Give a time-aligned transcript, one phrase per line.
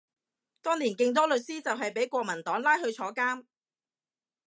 [0.63, 3.43] 當年勁多律師就係畀國民黨拉去坐監